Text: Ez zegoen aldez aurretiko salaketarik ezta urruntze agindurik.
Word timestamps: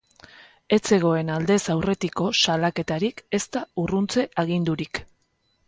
Ez 0.77 0.79
zegoen 0.95 1.27
aldez 1.33 1.57
aurretiko 1.73 2.31
salaketarik 2.45 3.23
ezta 3.41 3.65
urruntze 3.85 4.27
agindurik. 4.47 5.07